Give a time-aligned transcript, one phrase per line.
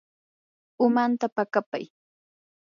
[0.85, 1.85] umanta paqapay.